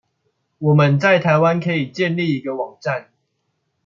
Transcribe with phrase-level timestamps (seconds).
[0.57, 3.11] 我們在台灣可以建立一個網站